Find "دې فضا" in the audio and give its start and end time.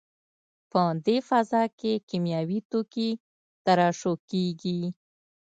1.05-1.63